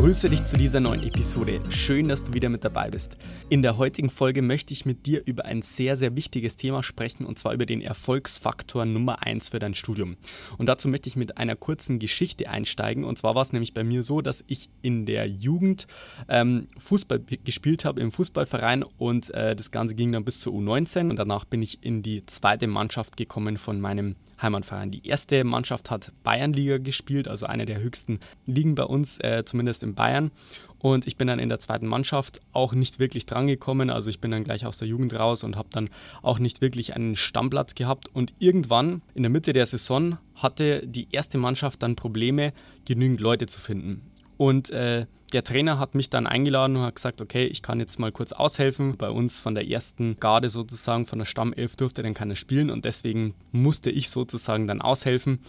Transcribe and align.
Grüße 0.00 0.30
dich 0.30 0.44
zu 0.44 0.56
dieser 0.56 0.80
neuen 0.80 1.02
Episode. 1.02 1.60
Schön, 1.68 2.08
dass 2.08 2.24
du 2.24 2.32
wieder 2.32 2.48
mit 2.48 2.64
dabei 2.64 2.88
bist. 2.88 3.18
In 3.50 3.60
der 3.60 3.76
heutigen 3.76 4.08
Folge 4.08 4.40
möchte 4.40 4.72
ich 4.72 4.86
mit 4.86 5.04
dir 5.04 5.22
über 5.26 5.44
ein 5.44 5.60
sehr, 5.60 5.94
sehr 5.94 6.16
wichtiges 6.16 6.56
Thema 6.56 6.82
sprechen 6.82 7.26
und 7.26 7.38
zwar 7.38 7.52
über 7.52 7.66
den 7.66 7.82
Erfolgsfaktor 7.82 8.86
Nummer 8.86 9.22
1 9.22 9.50
für 9.50 9.58
dein 9.58 9.74
Studium. 9.74 10.16
Und 10.56 10.70
dazu 10.70 10.88
möchte 10.88 11.10
ich 11.10 11.16
mit 11.16 11.36
einer 11.36 11.54
kurzen 11.54 11.98
Geschichte 11.98 12.48
einsteigen. 12.48 13.04
Und 13.04 13.18
zwar 13.18 13.34
war 13.34 13.42
es 13.42 13.52
nämlich 13.52 13.74
bei 13.74 13.84
mir 13.84 14.02
so, 14.02 14.22
dass 14.22 14.42
ich 14.46 14.70
in 14.80 15.04
der 15.04 15.28
Jugend 15.28 15.86
ähm, 16.30 16.66
Fußball 16.78 17.20
gespielt 17.44 17.84
habe 17.84 18.00
im 18.00 18.10
Fußballverein 18.10 18.84
und 18.96 19.28
äh, 19.34 19.54
das 19.54 19.70
Ganze 19.70 19.96
ging 19.96 20.12
dann 20.12 20.24
bis 20.24 20.40
zur 20.40 20.54
U19 20.54 21.10
und 21.10 21.18
danach 21.18 21.44
bin 21.44 21.60
ich 21.60 21.84
in 21.84 22.00
die 22.00 22.24
zweite 22.24 22.68
Mannschaft 22.68 23.18
gekommen 23.18 23.58
von 23.58 23.82
meinem 23.82 24.16
Heimatverein. 24.42 24.90
Die 24.90 25.06
erste 25.06 25.44
Mannschaft 25.44 25.90
hat 25.90 26.12
Bayernliga 26.22 26.78
gespielt, 26.78 27.28
also 27.28 27.46
eine 27.46 27.66
der 27.66 27.80
höchsten 27.80 28.20
Ligen 28.46 28.74
bei 28.74 28.84
uns, 28.84 29.18
äh, 29.20 29.44
zumindest 29.44 29.82
in 29.82 29.94
Bayern. 29.94 30.30
Und 30.78 31.06
ich 31.06 31.16
bin 31.16 31.28
dann 31.28 31.38
in 31.38 31.50
der 31.50 31.58
zweiten 31.58 31.86
Mannschaft 31.86 32.40
auch 32.52 32.72
nicht 32.72 32.98
wirklich 32.98 33.26
drangekommen. 33.26 33.90
Also 33.90 34.08
ich 34.08 34.20
bin 34.20 34.30
dann 34.30 34.44
gleich 34.44 34.64
aus 34.64 34.78
der 34.78 34.88
Jugend 34.88 35.14
raus 35.14 35.44
und 35.44 35.56
habe 35.56 35.68
dann 35.72 35.90
auch 36.22 36.38
nicht 36.38 36.62
wirklich 36.62 36.96
einen 36.96 37.16
Stammplatz 37.16 37.74
gehabt. 37.74 38.08
Und 38.14 38.32
irgendwann 38.38 39.02
in 39.14 39.22
der 39.22 39.30
Mitte 39.30 39.52
der 39.52 39.66
Saison 39.66 40.16
hatte 40.36 40.86
die 40.86 41.08
erste 41.12 41.36
Mannschaft 41.36 41.82
dann 41.82 41.96
Probleme, 41.96 42.54
genügend 42.86 43.20
Leute 43.20 43.46
zu 43.46 43.60
finden. 43.60 44.00
Und 44.40 44.70
äh, 44.70 45.04
der 45.34 45.44
Trainer 45.44 45.78
hat 45.78 45.94
mich 45.94 46.08
dann 46.08 46.26
eingeladen 46.26 46.76
und 46.76 46.82
hat 46.84 46.94
gesagt, 46.94 47.20
okay, 47.20 47.44
ich 47.44 47.60
kann 47.60 47.78
jetzt 47.78 47.98
mal 47.98 48.10
kurz 48.10 48.32
aushelfen. 48.32 48.96
Bei 48.96 49.10
uns 49.10 49.38
von 49.38 49.54
der 49.54 49.68
ersten 49.68 50.18
Garde 50.18 50.48
sozusagen, 50.48 51.04
von 51.04 51.18
der 51.18 51.26
Stammelf 51.26 51.76
durfte 51.76 52.02
dann 52.02 52.14
keiner 52.14 52.36
spielen 52.36 52.70
und 52.70 52.86
deswegen 52.86 53.34
musste 53.52 53.90
ich 53.90 54.08
sozusagen 54.08 54.66
dann 54.66 54.80
aushelfen 54.80 55.40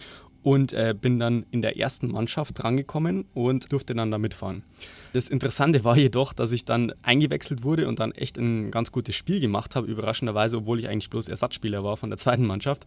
und 0.42 0.72
äh, 0.72 0.94
bin 0.98 1.18
dann 1.18 1.46
in 1.50 1.62
der 1.62 1.78
ersten 1.78 2.08
Mannschaft 2.08 2.62
drangekommen 2.62 3.24
und 3.34 3.72
durfte 3.72 3.94
dann 3.94 4.10
da 4.10 4.18
mitfahren. 4.18 4.62
Das 5.12 5.28
Interessante 5.28 5.84
war 5.84 5.96
jedoch, 5.96 6.32
dass 6.32 6.52
ich 6.52 6.64
dann 6.64 6.92
eingewechselt 7.02 7.62
wurde 7.64 7.86
und 7.86 8.00
dann 8.00 8.12
echt 8.12 8.38
ein 8.38 8.70
ganz 8.70 8.92
gutes 8.92 9.14
Spiel 9.14 9.40
gemacht 9.40 9.76
habe, 9.76 9.86
überraschenderweise, 9.86 10.58
obwohl 10.58 10.78
ich 10.78 10.88
eigentlich 10.88 11.10
bloß 11.10 11.28
Ersatzspieler 11.28 11.84
war 11.84 11.98
von 11.98 12.08
der 12.08 12.18
zweiten 12.18 12.46
Mannschaft. 12.46 12.84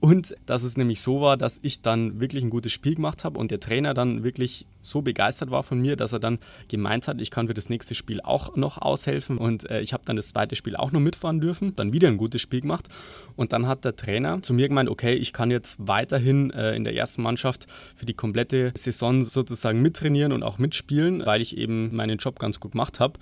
Und 0.00 0.34
dass 0.46 0.64
es 0.64 0.76
nämlich 0.76 1.00
so 1.00 1.20
war, 1.20 1.36
dass 1.36 1.60
ich 1.62 1.80
dann 1.80 2.20
wirklich 2.20 2.42
ein 2.42 2.50
gutes 2.50 2.72
Spiel 2.72 2.96
gemacht 2.96 3.24
habe 3.24 3.38
und 3.38 3.52
der 3.52 3.60
Trainer 3.60 3.94
dann 3.94 4.24
wirklich 4.24 4.66
so 4.82 5.02
begeistert 5.02 5.50
war 5.50 5.62
von 5.62 5.80
mir, 5.80 5.94
dass 5.94 6.12
er 6.12 6.18
dann 6.18 6.38
gemeint 6.68 7.06
hat, 7.06 7.20
ich 7.20 7.30
kann 7.30 7.46
für 7.46 7.54
das 7.54 7.68
nächste 7.68 7.94
Spiel 7.94 8.20
auch 8.22 8.56
noch 8.56 8.78
aushelfen 8.78 9.38
und 9.38 9.70
äh, 9.70 9.80
ich 9.80 9.92
habe 9.92 10.02
dann 10.04 10.16
das 10.16 10.30
zweite 10.30 10.56
Spiel 10.56 10.74
auch 10.74 10.90
noch 10.90 11.00
mitfahren 11.00 11.40
dürfen, 11.40 11.76
dann 11.76 11.92
wieder 11.92 12.08
ein 12.08 12.16
gutes 12.16 12.40
Spiel 12.40 12.62
gemacht 12.62 12.88
und 13.36 13.52
dann 13.52 13.66
hat 13.66 13.84
der 13.84 13.94
Trainer 13.94 14.42
zu 14.42 14.52
mir 14.52 14.68
gemeint, 14.68 14.88
okay, 14.88 15.14
ich 15.14 15.32
kann 15.32 15.50
jetzt 15.50 15.86
weiterhin 15.86 16.50
äh, 16.50 16.74
in 16.74 16.84
der 16.84 16.94
ersten 16.98 17.22
Mannschaft 17.22 17.66
für 17.70 18.06
die 18.06 18.14
komplette 18.14 18.72
Saison 18.74 19.24
sozusagen 19.24 19.80
mittrainieren 19.80 20.32
und 20.32 20.42
auch 20.42 20.58
mitspielen, 20.58 21.24
weil 21.24 21.40
ich 21.40 21.56
eben 21.56 21.94
meinen 21.94 22.18
Job 22.18 22.38
ganz 22.38 22.60
gut 22.60 22.72
gemacht 22.72 23.00
habe. 23.00 23.18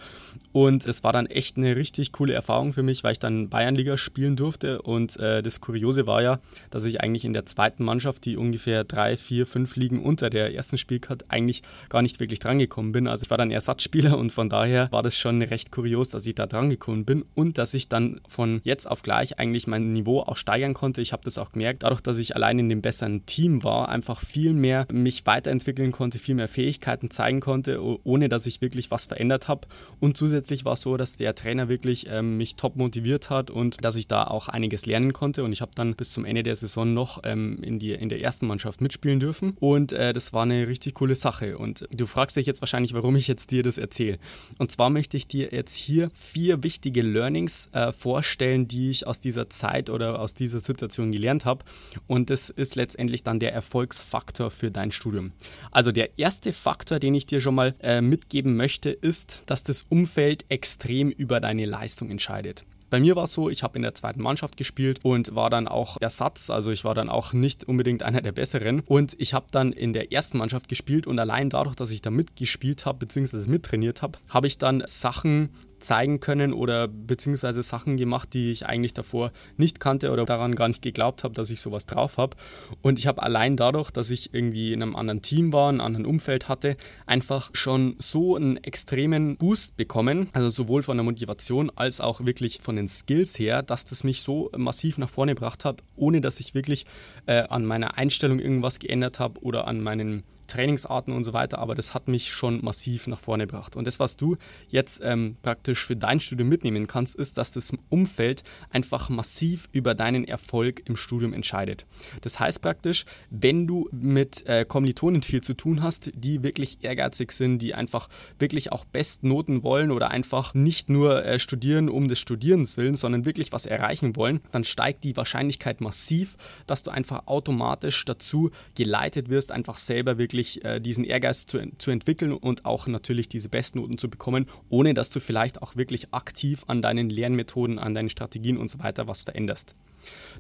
Und 0.53 0.87
es 0.87 1.05
war 1.05 1.13
dann 1.13 1.27
echt 1.27 1.57
eine 1.57 1.77
richtig 1.77 2.13
coole 2.13 2.33
Erfahrung 2.33 2.73
für 2.73 2.83
mich, 2.83 3.05
weil 3.05 3.13
ich 3.13 3.19
dann 3.19 3.49
Bayernliga 3.49 3.97
spielen 3.97 4.37
durfte. 4.37 4.83
Und 4.83 5.19
äh, 5.19 5.43
das 5.43 5.61
Kuriose 5.61 6.07
war 6.07 6.23
ja, 6.23 6.39
dass 6.71 6.85
ich 6.85 7.01
eigentlich 7.01 7.25
in 7.25 7.33
der 7.33 7.45
zweiten 7.45 7.85
Mannschaft, 7.85 8.25
die 8.25 8.37
ungefähr 8.37 8.85
drei, 8.85 9.17
vier, 9.17 9.47
fünf 9.47 9.77
Ligen 9.77 10.03
unter 10.03 10.31
der 10.31 10.55
ersten 10.55 10.79
Spielkarte, 10.79 11.27
eigentlich 11.29 11.63
gar 11.89 12.03
nicht 12.03 12.21
wirklich 12.21 12.39
drangekommen 12.39 12.93
bin. 12.93 13.07
Also 13.07 13.25
ich 13.25 13.31
war 13.31 13.39
dann 13.39 13.51
Ersatzspieler 13.51 14.17
und 14.19 14.31
von 14.31 14.49
daher 14.49 14.91
war 14.93 15.03
das 15.03 15.19
schon 15.19 15.43
recht 15.43 15.73
kurios, 15.73 16.11
dass 16.11 16.27
ich 16.27 16.35
da 16.35 16.47
drangekommen 16.47 17.05
bin 17.05 17.25
und 17.35 17.59
dass 17.59 17.75
ich 17.75 17.89
dann 17.89 18.21
von 18.29 18.61
jetzt 18.65 18.87
auf 18.91 19.03
gleich 19.03 19.39
eigentlich 19.39 19.67
mein 19.67 19.93
Niveau 19.93 20.21
auch 20.21 20.37
steigern 20.37 20.75
konnte. 20.75 21.01
Ich 21.01 21.13
habe 21.13 21.23
das 21.25 21.39
auch 21.39 21.53
gemerkt, 21.53 21.83
dadurch, 21.83 22.01
dass 22.01 22.19
ich 22.19 22.35
allein 22.35 22.59
in 22.59 22.69
dem 22.69 22.83
besseren 22.83 23.27
Team 23.27 23.63
war, 23.65 23.66
einfach 23.69 24.21
viel 24.21 24.55
mehr 24.55 24.87
mich 24.93 25.27
weiterentwickeln 25.27 25.93
konnte, 25.93 26.19
viel 26.19 26.35
mehr 26.35 26.49
Fähigkeiten 26.49 27.11
zeigen 27.11 27.41
konnte, 27.41 27.81
ohne 28.05 28.29
dass 28.29 28.47
ich 28.47 28.61
wirklich 28.61 28.91
was 28.91 29.07
verändert 29.07 29.49
habe. 29.49 29.67
Und 30.01 30.17
zusätzlich 30.17 30.65
war 30.65 30.75
es 30.75 30.83
so, 30.83 30.97
dass 30.97 31.17
der 31.17 31.35
Trainer 31.35 31.69
wirklich 31.69 32.07
ähm, 32.09 32.37
mich 32.37 32.57
top 32.57 32.77
motiviert 32.77 33.31
hat 33.31 33.51
und 33.51 33.85
dass 33.85 33.97
ich 33.97 34.09
da 34.09 34.25
auch 34.25 34.49
einiges 34.49 34.87
lernen 34.87 35.13
konnte. 35.13 35.45
Und 35.45 35.53
ich 35.53 35.61
habe 35.61 35.73
dann 35.75 35.95
bis 35.95 36.11
zum 36.11 36.25
Ende 36.25 36.43
der 36.43 36.57
Saison 36.57 36.93
noch 36.93 37.21
ähm, 37.25 37.59
in, 37.63 37.79
die, 37.79 37.93
in 37.93 38.09
der 38.09 38.21
ersten 38.21 38.47
Mannschaft 38.47 38.81
mitspielen 38.81 39.21
dürfen. 39.21 39.57
Und 39.61 39.93
äh, 39.93 40.13
das 40.13 40.33
war 40.33 40.43
eine 40.43 40.69
richtig 40.69 40.95
coole 40.95 41.15
Sache. 41.15 41.59
Und 41.59 41.87
du 41.91 42.07
fragst 42.07 42.37
dich 42.37 42.47
jetzt 42.47 42.63
wahrscheinlich, 42.63 42.95
warum 42.95 43.17
ich 43.17 43.29
jetzt 43.29 43.51
dir 43.51 43.63
das 43.63 43.79
erzähle. 43.79 44.19
Und 44.59 44.73
zwar 44.73 44.91
möchte 44.91 45.17
ich 45.17 45.27
dir 45.27 45.49
jetzt 45.53 45.77
hier 45.77 46.11
vier 46.15 46.63
wichtige 46.63 47.03
Learnings 47.03 47.71
äh, 47.73 47.93
vorstellen, 47.93 48.69
die 48.69 48.91
ich 48.91 49.07
aus 49.07 49.21
dieser 49.21 49.51
Zeit 49.51 49.91
oder 49.91 50.21
aus 50.21 50.35
dieser 50.35 50.61
Situation 50.61 51.13
gelernt 51.13 51.45
habe. 51.45 51.65
Und 52.07 52.31
das 52.31 52.51
ist 52.51 52.77
letztendlich 52.77 53.23
dann 53.23 53.41
der 53.41 53.53
Erfolgsfaktor 53.57 54.51
für 54.51 54.71
dein 54.71 54.93
Studium. 54.93 55.33
Also 55.73 55.91
der 55.91 56.19
erste 56.19 56.53
Faktor, 56.53 57.01
den 57.01 57.15
ich 57.15 57.27
dir 57.27 57.41
schon 57.41 57.57
mal 57.57 57.75
äh, 57.81 58.01
mitgeben 58.01 58.57
möchte, 58.57 58.91
ist, 58.91 59.43
dass 59.47 59.65
das 59.65 59.83
Umfeld 59.89 60.45
extrem 60.49 61.11
über 61.11 61.41
deine 61.41 61.65
Leistung 61.65 62.11
entscheidet. 62.11 62.65
Bei 62.89 63.01
mir 63.01 63.17
war 63.17 63.25
es 63.25 63.33
so, 63.33 63.51
ich 63.51 63.65
habe 63.65 63.77
in 63.77 63.83
der 63.83 63.95
zweiten 63.95 64.23
Mannschaft 64.23 64.57
gespielt 64.57 65.01
und 65.03 65.35
war 65.35 65.51
dann 65.51 65.67
auch 65.67 65.97
Ersatz, 66.01 66.51
also 66.51 66.71
ich 66.71 66.85
war 66.85 66.95
dann 66.95 67.09
auch 67.09 67.33
nicht 67.33 67.65
unbedingt 67.65 68.05
einer 68.05 68.23
der 68.23 68.31
Besseren. 68.31 68.81
Und 68.87 69.17
ich 69.19 69.35
habe 69.35 69.47
dann 69.51 69.73
in 69.73 69.93
der 69.93 70.13
ersten 70.13 70.39
Mannschaft 70.39 70.69
gespielt 70.69 71.07
und 71.09 71.19
allein 71.19 71.51
dadurch, 71.51 71.75
dass 71.75 71.91
ich 71.91 72.01
da 72.01 72.11
mitgespielt 72.11 72.87
habe, 72.87 72.99
beziehungsweise 72.99 73.51
mittrainiert 73.51 74.03
habe, 74.03 74.19
habe 74.29 74.47
ich 74.47 74.59
dann 74.59 74.85
Sachen 74.87 75.51
zeigen 75.79 76.21
können 76.21 76.53
oder 76.53 76.89
beziehungsweise 76.89 77.63
Sachen 77.63 77.97
gemacht, 77.97 78.33
die 78.33 78.51
ich 78.51 78.67
eigentlich 78.67 78.95
davor 78.95 79.31
nicht 79.57 79.81
kannte 79.81 80.11
oder 80.11 80.25
daran 80.25 80.55
gar 80.55 80.69
nicht 80.69 80.83
geglaubt 80.83 81.25
habe, 81.25 81.35
dass 81.35 81.51
ich 81.51 81.61
sowas 81.61 81.87
drauf 81.87 82.19
habe. 82.19 82.37
Und 82.83 82.99
ich 82.99 83.07
habe 83.07 83.23
allein 83.23 83.57
dadurch, 83.57 83.91
dass 83.91 84.11
ich 84.11 84.33
irgendwie 84.35 84.73
in 84.73 84.83
einem 84.83 84.97
anderen 84.97 85.23
Team 85.23 85.53
war, 85.53 85.69
einem 85.69 85.81
anderen 85.81 86.07
Umfeld 86.07 86.49
hatte, 86.49 86.77
einfach 87.07 87.51
schon 87.53 87.97
so 87.99 88.37
einen 88.37 88.57
extremen 88.59 89.37
Boost 89.37 89.77
bekommen, 89.77 90.29
also 90.33 90.51
sowohl 90.51 90.83
von 90.83 90.97
der 90.97 91.05
Motivation 91.05 91.71
als 91.75 92.01
auch 92.01 92.25
wirklich 92.25 92.61
von 92.61 92.77
den 92.77 92.89
Skills 92.89 93.39
her, 93.39 93.63
dass 93.63 93.85
das 93.85 94.05
mich 94.05 94.21
so 94.21 94.51
massiv 94.57 94.99
nach 94.99 95.11
vorne 95.11 95.35
gebracht 95.35 95.65
hat, 95.65 95.83
ohne 95.97 96.21
dass 96.21 96.41
ich 96.41 96.55
wirklich 96.55 96.87
äh, 97.27 97.43
an 97.49 97.65
meiner 97.65 97.99
Einstellung 97.99 98.39
irgendwas 98.39 98.79
geändert 98.79 99.21
habe 99.21 99.41
oder 99.43 99.67
an 99.67 99.81
meinen 99.81 100.25
Trainingsarten 100.47 101.15
und 101.15 101.25
so 101.25 101.33
weiter, 101.33 101.59
aber 101.59 101.75
das 101.75 101.95
hat 101.95 102.09
mich 102.09 102.31
schon 102.31 102.65
massiv 102.65 103.07
nach 103.07 103.21
vorne 103.21 103.47
gebracht. 103.47 103.77
Und 103.77 103.87
das, 103.87 104.01
was 104.01 104.17
du 104.17 104.37
jetzt 104.69 105.01
ähm, 105.03 105.37
praktisch 105.43 105.87
für 105.87 105.97
dein 105.97 106.21
Studium 106.21 106.49
mitnehmen 106.49 106.87
kannst, 106.87 107.17
ist, 107.17 107.39
dass 107.39 107.53
das 107.53 107.73
Umfeld 107.89 108.43
einfach 108.71 109.09
massiv 109.09 109.69
über 109.73 109.95
deinen 109.95 110.25
Erfolg 110.25 110.83
im 110.89 110.97
Studium 110.97 111.33
entscheidet. 111.33 111.87
Das 112.23 112.41
heißt 112.41 112.63
praktisch, 112.63 113.05
wenn 113.31 113.67
du 113.67 113.89
mit 113.93 114.47
äh, 114.47 114.65
Kommilitonen 114.65 115.23
viel 115.23 115.43
zu 115.43 115.55
tun 115.55 115.83
hast, 115.83 116.13
die 116.15 116.43
wirklich 116.43 116.83
ehrgeizig 116.83 117.33
sind, 117.33 117.59
die 117.59 117.75
einfach 117.75 118.09
wirklich 118.39 118.73
auch 118.73 118.85
Bestnoten 118.85 119.63
wollen 119.63 119.91
oder 119.91 120.11
einfach 120.11 120.55
nicht 120.55 120.91
nur 120.91 121.25
äh, 121.25 121.39
studieren 121.39 121.89
um 121.89 122.09
des 122.09 122.21
Studierens 122.21 122.77
willen, 122.77 122.95
sondern 122.95 123.25
wirklich 123.25 123.53
was 123.53 123.67
erreichen 123.67 124.17
wollen, 124.17 124.41
dann 124.53 124.65
steigt 124.65 125.05
die 125.05 125.17
Wahrscheinlichkeit 125.17 125.81
massiv, 125.81 126.37
dass 126.67 126.83
du 126.83 126.91
einfach 126.91 127.27
automatisch 127.27 128.05
dazu 128.05 128.51
geleitet 128.75 129.29
wirst, 129.29 129.53
einfach 129.53 129.77
selber 129.77 130.19
wirklich 130.19 130.36
wirklich 130.37 130.65
äh, 130.65 130.81
diesen 130.81 131.05
Ehrgeiz 131.05 131.47
zu, 131.47 131.59
zu 131.79 131.91
entwickeln 131.91 132.33
und 132.33 132.65
auch 132.65 132.87
natürlich 132.87 133.29
diese 133.29 133.49
Bestnoten 133.49 133.97
zu 133.99 134.09
bekommen, 134.11 134.47
ohne 134.69 134.93
dass 134.93 135.11
du 135.11 135.19
vielleicht 135.19 135.63
auch 135.63 135.77
wirklich 135.77 136.13
aktiv 136.13 136.65
an 136.67 136.83
deinen 136.83 137.09
Lernmethoden, 137.09 137.79
an 137.79 137.95
deinen 137.95 138.11
Strategien 138.11 138.59
und 138.59 138.69
so 138.69 138.79
weiter 138.79 139.09
was 139.09 139.23
veränderst. 139.23 139.75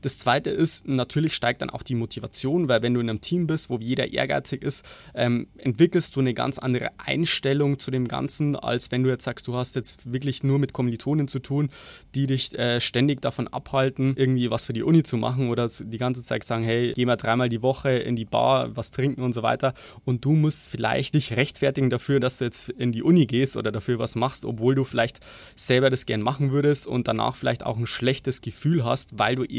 Das 0.03 0.19
zweite 0.19 0.50
ist, 0.50 0.88
natürlich 0.88 1.34
steigt 1.34 1.62
dann 1.62 1.71
auch 1.71 1.82
die 1.82 1.94
Motivation, 1.94 2.68
weil 2.68 2.83
wenn 2.83 2.95
du 2.95 3.01
in 3.01 3.10
einem 3.10 3.21
Team 3.21 3.47
bist, 3.47 3.71
wo 3.71 3.78
jeder 3.78 4.13
ehrgeizig 4.13 4.63
ist, 4.63 4.84
ähm, 5.15 5.48
entwickelst 5.57 6.15
du 6.16 6.21
eine 6.21 6.34
ganz 6.34 6.59
andere 6.59 6.91
Einstellung 6.98 7.78
zu 7.78 7.91
dem 7.91 8.09
Ganzen, 8.09 8.57
als 8.57 8.91
wenn 8.91 9.03
du 9.03 9.10
jetzt 9.10 9.24
sagst, 9.24 9.48
du 9.48 9.54
hast 9.54 9.77
jetzt 9.77 10.13
wirklich 10.13 10.42
nur 10.42 10.59
mit 10.59 10.72
Kommilitonen 10.72 11.28
zu 11.28 11.39
tun, 11.39 11.71
die 12.15 12.27
dich 12.27 12.57
äh, 12.59 12.80
ständig 12.80 13.22
davon 13.22 13.48
abhalten, 13.48 14.15
irgendwie 14.16 14.51
was 14.51 14.66
für 14.66 14.72
die 14.72 14.83
Uni 14.83 15.03
zu 15.03 15.16
machen 15.16 15.51
oder 15.51 15.69
die 15.69 15.98
ganze 15.98 16.22
Zeit 16.22 16.45
sagen, 16.45 16.65
hey, 16.65 16.92
geh 16.95 17.07
mal 17.07 17.16
dreimal 17.16 17.48
die 17.48 17.62
Woche 17.62 17.91
in 17.91 18.16
die 18.16 18.24
Bar, 18.24 18.77
was 18.77 18.91
trinken 18.91 19.22
und 19.22 19.33
so 19.33 19.42
weiter. 19.42 19.74
Und 20.04 20.24
du 20.24 20.33
musst 20.33 20.69
vielleicht 20.69 21.15
dich 21.15 21.36
rechtfertigen 21.36 21.91
dafür, 21.91 22.21
dass 22.21 22.39
du 22.39 22.45
jetzt 22.45 22.69
in 22.69 22.92
die 22.92 23.03
Uni 23.03 23.27
gehst 23.27 23.57
oder 23.57 23.72
dafür 23.72 23.98
was 23.98 24.15
machst, 24.15 24.45
obwohl 24.45 24.74
du 24.74 24.84
vielleicht 24.84 25.21
selber 25.54 25.91
das 25.91 26.07
gern 26.07 26.22
machen 26.22 26.53
würdest 26.53 26.86
und 26.86 27.09
danach 27.09 27.36
vielleicht 27.36 27.65
auch 27.65 27.77
ein 27.77 27.86
schlechtes 27.86 28.41
Gefühl 28.41 28.84
hast, 28.84 29.19
weil 29.19 29.36
du 29.36 29.45
eben 29.45 29.56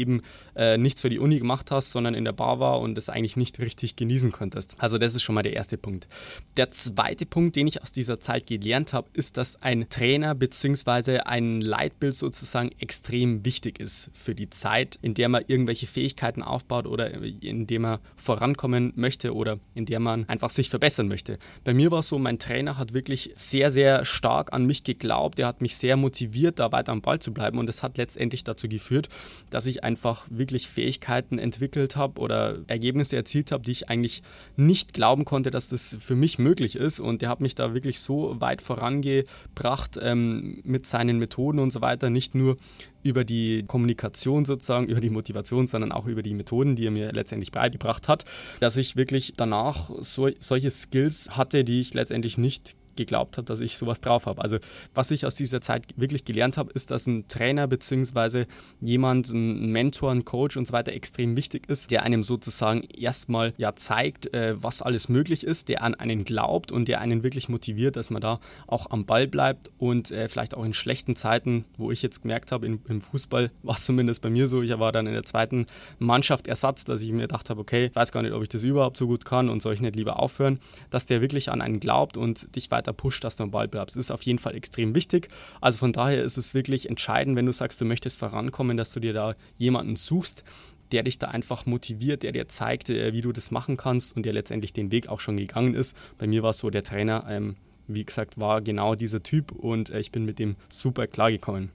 äh, 0.56 0.78
nichts 0.78 1.00
für 1.00 1.10
die 1.10 1.18
Uni 1.18 1.38
gemacht 1.38 1.70
hast, 1.70 1.90
sondern 1.90 2.14
in 2.14 2.24
der 2.24 2.32
Bar 2.32 2.60
war 2.60 2.80
und 2.80 2.96
es 2.98 3.08
eigentlich 3.08 3.36
nicht 3.36 3.60
richtig 3.60 3.96
genießen 3.96 4.32
konntest. 4.32 4.76
Also 4.78 4.98
das 4.98 5.14
ist 5.14 5.22
schon 5.22 5.34
mal 5.34 5.42
der 5.42 5.54
erste 5.54 5.76
Punkt. 5.78 6.08
Der 6.56 6.70
zweite 6.70 7.26
Punkt, 7.26 7.56
den 7.56 7.66
ich 7.66 7.82
aus 7.82 7.92
dieser 7.92 8.20
Zeit 8.20 8.46
gelernt 8.46 8.92
habe, 8.92 9.08
ist, 9.12 9.36
dass 9.36 9.62
ein 9.62 9.88
Trainer 9.88 10.34
bzw. 10.34 11.20
ein 11.20 11.60
Leitbild 11.60 12.14
sozusagen 12.14 12.70
extrem 12.78 13.44
wichtig 13.44 13.80
ist 13.80 14.10
für 14.12 14.34
die 14.34 14.50
Zeit, 14.50 14.98
in 15.02 15.14
der 15.14 15.28
man 15.28 15.44
irgendwelche 15.46 15.86
Fähigkeiten 15.86 16.42
aufbaut 16.42 16.86
oder 16.86 17.12
in 17.12 17.66
der 17.66 17.80
man 17.80 17.98
vorankommen 18.16 18.92
möchte 18.96 19.34
oder 19.34 19.58
in 19.74 19.84
der 19.84 20.00
man 20.00 20.28
einfach 20.28 20.50
sich 20.50 20.70
verbessern 20.70 21.08
möchte. 21.08 21.38
Bei 21.64 21.74
mir 21.74 21.90
war 21.90 22.00
es 22.00 22.08
so, 22.08 22.18
mein 22.18 22.38
Trainer 22.38 22.78
hat 22.78 22.92
wirklich 22.92 23.32
sehr, 23.34 23.70
sehr 23.70 24.04
stark 24.04 24.52
an 24.52 24.66
mich 24.66 24.84
geglaubt. 24.84 25.38
Er 25.38 25.46
hat 25.46 25.60
mich 25.60 25.76
sehr 25.76 25.96
motiviert, 25.96 26.58
da 26.58 26.72
weiter 26.72 26.92
am 26.92 27.02
Ball 27.02 27.18
zu 27.18 27.32
bleiben 27.32 27.58
und 27.58 27.66
das 27.66 27.82
hat 27.82 27.98
letztendlich 27.98 28.44
dazu 28.44 28.68
geführt, 28.68 29.08
dass 29.50 29.66
ich 29.66 29.84
einfach 29.88 30.26
wirklich 30.28 30.68
Fähigkeiten 30.68 31.38
entwickelt 31.38 31.96
habe 31.96 32.20
oder 32.20 32.58
Ergebnisse 32.66 33.16
erzielt 33.16 33.52
habe, 33.52 33.64
die 33.64 33.70
ich 33.70 33.88
eigentlich 33.88 34.22
nicht 34.56 34.92
glauben 34.92 35.24
konnte, 35.24 35.50
dass 35.50 35.70
das 35.70 35.96
für 35.98 36.14
mich 36.14 36.38
möglich 36.38 36.76
ist. 36.76 37.00
Und 37.00 37.22
der 37.22 37.30
hat 37.30 37.40
mich 37.40 37.54
da 37.54 37.72
wirklich 37.72 37.98
so 38.00 38.38
weit 38.38 38.60
vorangebracht 38.60 39.98
ähm, 40.02 40.60
mit 40.64 40.84
seinen 40.84 41.18
Methoden 41.18 41.58
und 41.58 41.72
so 41.72 41.80
weiter, 41.80 42.10
nicht 42.10 42.34
nur 42.34 42.58
über 43.02 43.24
die 43.24 43.64
Kommunikation 43.66 44.44
sozusagen, 44.44 44.88
über 44.88 45.00
die 45.00 45.08
Motivation, 45.08 45.66
sondern 45.66 45.90
auch 45.90 46.06
über 46.06 46.22
die 46.22 46.34
Methoden, 46.34 46.76
die 46.76 46.86
er 46.86 46.90
mir 46.90 47.12
letztendlich 47.12 47.50
beigebracht 47.50 48.08
hat, 48.08 48.26
dass 48.60 48.76
ich 48.76 48.96
wirklich 48.96 49.32
danach 49.36 49.90
so, 50.00 50.28
solche 50.38 50.70
Skills 50.70 51.30
hatte, 51.36 51.64
die 51.64 51.80
ich 51.80 51.94
letztendlich 51.94 52.36
nicht 52.36 52.76
geglaubt 52.98 53.38
habe, 53.38 53.46
dass 53.46 53.60
ich 53.60 53.76
sowas 53.76 54.00
drauf 54.00 54.26
habe. 54.26 54.42
Also 54.42 54.58
was 54.94 55.10
ich 55.10 55.24
aus 55.24 55.36
dieser 55.36 55.60
Zeit 55.60 55.86
wirklich 55.96 56.24
gelernt 56.24 56.58
habe, 56.58 56.70
ist, 56.72 56.90
dass 56.90 57.06
ein 57.06 57.26
Trainer 57.28 57.66
bzw. 57.66 58.44
jemand, 58.80 59.30
ein 59.30 59.72
Mentor, 59.72 60.10
ein 60.10 60.24
Coach 60.24 60.56
und 60.56 60.66
so 60.66 60.72
weiter 60.72 60.92
extrem 60.92 61.36
wichtig 61.36 61.68
ist, 61.68 61.90
der 61.90 62.02
einem 62.02 62.22
sozusagen 62.22 62.82
erstmal 62.82 63.54
ja 63.56 63.74
zeigt, 63.74 64.32
äh, 64.34 64.62
was 64.62 64.82
alles 64.82 65.08
möglich 65.08 65.44
ist, 65.44 65.68
der 65.68 65.82
an 65.82 65.94
einen 65.94 66.24
glaubt 66.24 66.72
und 66.72 66.88
der 66.88 67.00
einen 67.00 67.22
wirklich 67.22 67.48
motiviert, 67.48 67.96
dass 67.96 68.10
man 68.10 68.20
da 68.20 68.40
auch 68.66 68.90
am 68.90 69.06
Ball 69.06 69.26
bleibt 69.26 69.70
und 69.78 70.10
äh, 70.10 70.28
vielleicht 70.28 70.56
auch 70.56 70.64
in 70.64 70.74
schlechten 70.74 71.16
Zeiten, 71.16 71.64
wo 71.76 71.90
ich 71.90 72.02
jetzt 72.02 72.22
gemerkt 72.22 72.52
habe, 72.52 72.66
im 72.66 73.00
Fußball 73.00 73.50
war 73.62 73.74
es 73.74 73.84
zumindest 73.84 74.22
bei 74.22 74.30
mir 74.30 74.48
so, 74.48 74.62
ich 74.62 74.78
war 74.78 74.92
dann 74.92 75.06
in 75.06 75.14
der 75.14 75.24
zweiten 75.24 75.66
Mannschaft 75.98 76.48
Ersatz, 76.48 76.84
dass 76.84 77.00
ich 77.02 77.12
mir 77.12 77.22
gedacht 77.22 77.50
habe, 77.50 77.60
okay, 77.60 77.86
ich 77.86 77.96
weiß 77.96 78.12
gar 78.12 78.22
nicht, 78.22 78.32
ob 78.32 78.42
ich 78.42 78.48
das 78.48 78.62
überhaupt 78.62 78.96
so 78.96 79.06
gut 79.06 79.24
kann 79.24 79.48
und 79.48 79.62
soll 79.62 79.74
ich 79.74 79.80
nicht 79.80 79.96
lieber 79.96 80.20
aufhören, 80.20 80.58
dass 80.90 81.06
der 81.06 81.20
wirklich 81.20 81.50
an 81.50 81.60
einen 81.60 81.80
glaubt 81.80 82.16
und 82.16 82.54
dich 82.56 82.70
weiter 82.70 82.87
weiter 82.88 82.92
pusht, 82.92 83.24
dass 83.24 83.36
du 83.36 83.44
am 83.44 83.50
Ball 83.50 83.68
bleibst. 83.68 83.96
Das 83.96 84.06
ist 84.06 84.10
auf 84.10 84.22
jeden 84.22 84.38
Fall 84.38 84.54
extrem 84.54 84.94
wichtig. 84.94 85.28
Also 85.60 85.78
von 85.78 85.92
daher 85.92 86.22
ist 86.22 86.38
es 86.38 86.54
wirklich 86.54 86.88
entscheidend, 86.88 87.36
wenn 87.36 87.46
du 87.46 87.52
sagst, 87.52 87.80
du 87.80 87.84
möchtest 87.84 88.18
vorankommen, 88.18 88.76
dass 88.76 88.92
du 88.92 89.00
dir 89.00 89.12
da 89.12 89.34
jemanden 89.58 89.96
suchst, 89.96 90.44
der 90.92 91.02
dich 91.02 91.18
da 91.18 91.28
einfach 91.28 91.66
motiviert, 91.66 92.22
der 92.22 92.32
dir 92.32 92.48
zeigt, 92.48 92.88
äh, 92.88 93.12
wie 93.12 93.20
du 93.20 93.32
das 93.32 93.50
machen 93.50 93.76
kannst 93.76 94.16
und 94.16 94.24
der 94.24 94.32
letztendlich 94.32 94.72
den 94.72 94.90
Weg 94.90 95.08
auch 95.08 95.20
schon 95.20 95.36
gegangen 95.36 95.74
ist. 95.74 95.96
Bei 96.16 96.26
mir 96.26 96.42
war 96.42 96.50
es 96.50 96.58
so, 96.58 96.70
der 96.70 96.82
Trainer, 96.82 97.26
ähm, 97.28 97.56
wie 97.86 98.04
gesagt, 98.04 98.40
war 98.40 98.62
genau 98.62 98.94
dieser 98.94 99.22
Typ 99.22 99.52
und 99.52 99.90
äh, 99.90 100.00
ich 100.00 100.12
bin 100.12 100.24
mit 100.24 100.38
dem 100.38 100.56
super 100.70 101.06
klargekommen. 101.06 101.70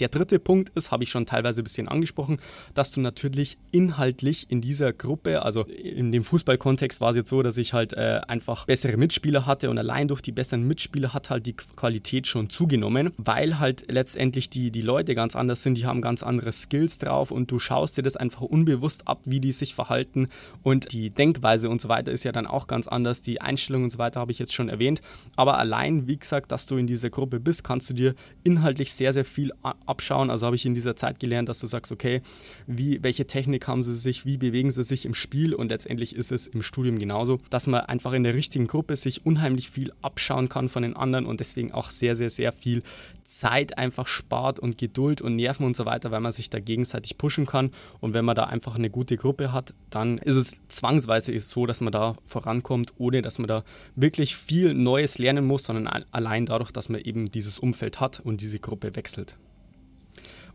Der 0.00 0.08
dritte 0.08 0.38
Punkt 0.38 0.70
ist, 0.70 0.90
habe 0.90 1.04
ich 1.04 1.10
schon 1.10 1.26
teilweise 1.26 1.60
ein 1.60 1.64
bisschen 1.64 1.88
angesprochen, 1.88 2.38
dass 2.74 2.92
du 2.92 3.00
natürlich 3.00 3.58
inhaltlich 3.72 4.46
in 4.50 4.60
dieser 4.60 4.92
Gruppe, 4.92 5.42
also 5.42 5.64
in 5.64 6.12
dem 6.12 6.24
Fußballkontext 6.24 7.00
war 7.00 7.10
es 7.10 7.16
jetzt 7.16 7.28
so, 7.30 7.42
dass 7.42 7.56
ich 7.56 7.72
halt 7.72 7.92
äh, 7.92 8.20
einfach 8.26 8.66
bessere 8.66 8.96
Mitspieler 8.96 9.46
hatte 9.46 9.70
und 9.70 9.78
allein 9.78 10.08
durch 10.08 10.22
die 10.22 10.32
besseren 10.32 10.66
Mitspieler 10.66 11.12
hat 11.12 11.30
halt 11.30 11.46
die 11.46 11.54
Qualität 11.54 12.26
schon 12.26 12.48
zugenommen, 12.48 13.12
weil 13.16 13.58
halt 13.58 13.90
letztendlich 13.90 14.50
die, 14.50 14.72
die 14.72 14.82
Leute 14.82 15.14
ganz 15.14 15.36
anders 15.36 15.62
sind, 15.62 15.76
die 15.76 15.86
haben 15.86 16.00
ganz 16.00 16.22
andere 16.22 16.52
Skills 16.52 16.98
drauf 16.98 17.30
und 17.30 17.50
du 17.50 17.58
schaust 17.58 17.98
dir 17.98 18.02
das 18.02 18.16
einfach 18.16 18.42
unbewusst 18.42 19.06
ab, 19.06 19.20
wie 19.24 19.40
die 19.40 19.52
sich 19.52 19.74
verhalten 19.74 20.28
und 20.62 20.92
die 20.92 21.10
Denkweise 21.10 21.68
und 21.68 21.80
so 21.80 21.88
weiter 21.88 22.12
ist 22.12 22.24
ja 22.24 22.32
dann 22.32 22.46
auch 22.46 22.66
ganz 22.66 22.88
anders, 22.88 23.20
die 23.20 23.40
Einstellung 23.40 23.84
und 23.84 23.90
so 23.90 23.98
weiter 23.98 24.20
habe 24.20 24.32
ich 24.32 24.38
jetzt 24.38 24.54
schon 24.54 24.68
erwähnt, 24.68 25.02
aber 25.36 25.58
allein, 25.58 26.06
wie 26.06 26.16
gesagt, 26.16 26.50
dass 26.50 26.66
du 26.66 26.76
in 26.76 26.86
dieser 26.86 27.10
Gruppe 27.10 27.40
bist, 27.40 27.62
kannst 27.64 27.90
du 27.90 27.94
dir 27.94 28.14
inhaltlich 28.42 28.92
sehr, 28.92 29.12
sehr 29.12 29.24
viel 29.24 29.52
abschauen. 29.86 30.30
Also 30.30 30.46
habe 30.46 30.56
ich 30.56 30.66
in 30.66 30.74
dieser 30.74 30.96
Zeit 30.96 31.20
gelernt, 31.20 31.48
dass 31.48 31.60
du 31.60 31.66
sagst, 31.66 31.92
okay, 31.92 32.20
wie, 32.66 33.02
welche 33.02 33.26
Technik 33.26 33.68
haben 33.68 33.82
sie 33.82 33.94
sich, 33.94 34.24
wie 34.24 34.36
bewegen 34.36 34.70
sie 34.70 34.84
sich 34.84 35.06
im 35.06 35.14
Spiel 35.14 35.54
und 35.54 35.70
letztendlich 35.70 36.16
ist 36.16 36.32
es 36.32 36.46
im 36.46 36.62
Studium 36.62 36.98
genauso, 36.98 37.38
dass 37.50 37.66
man 37.66 37.82
einfach 37.82 38.12
in 38.12 38.24
der 38.24 38.34
richtigen 38.34 38.66
Gruppe 38.66 38.96
sich 38.96 39.24
unheimlich 39.26 39.68
viel 39.68 39.92
abschauen 40.02 40.48
kann 40.48 40.68
von 40.68 40.82
den 40.82 40.96
anderen 40.96 41.26
und 41.26 41.40
deswegen 41.40 41.72
auch 41.72 41.90
sehr, 41.90 42.14
sehr, 42.14 42.30
sehr 42.30 42.52
viel 42.52 42.82
Zeit 43.24 43.78
einfach 43.78 44.06
spart 44.06 44.58
und 44.58 44.78
Geduld 44.78 45.20
und 45.20 45.36
Nerven 45.36 45.64
und 45.66 45.76
so 45.76 45.86
weiter, 45.86 46.10
weil 46.10 46.20
man 46.20 46.32
sich 46.32 46.50
da 46.50 46.60
gegenseitig 46.60 47.18
pushen 47.18 47.46
kann. 47.46 47.70
Und 48.00 48.14
wenn 48.14 48.24
man 48.24 48.36
da 48.36 48.44
einfach 48.44 48.76
eine 48.76 48.90
gute 48.90 49.16
Gruppe 49.16 49.52
hat, 49.52 49.74
dann 49.90 50.18
ist 50.18 50.36
es 50.36 50.66
zwangsweise 50.68 51.38
so, 51.38 51.66
dass 51.66 51.80
man 51.80 51.92
da 51.92 52.16
vorankommt, 52.24 52.92
ohne 52.98 53.22
dass 53.22 53.38
man 53.38 53.48
da 53.48 53.64
wirklich 53.94 54.36
viel 54.36 54.74
Neues 54.74 55.18
lernen 55.18 55.46
muss, 55.46 55.64
sondern 55.64 56.04
allein 56.10 56.46
dadurch, 56.46 56.72
dass 56.72 56.88
man 56.88 57.00
eben 57.00 57.30
dieses 57.30 57.58
Umfeld 57.58 58.00
hat 58.00 58.20
und 58.20 58.40
diese 58.40 58.58
Gruppe 58.58 58.94
wechselt. 58.96 59.36